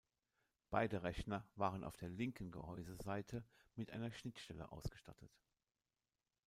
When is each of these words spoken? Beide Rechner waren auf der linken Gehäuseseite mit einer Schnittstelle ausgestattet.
Beide 0.71 1.03
Rechner 1.03 1.47
waren 1.55 1.83
auf 1.83 1.95
der 1.95 2.09
linken 2.09 2.49
Gehäuseseite 2.49 3.45
mit 3.75 3.91
einer 3.91 4.11
Schnittstelle 4.11 4.71
ausgestattet. 4.71 5.29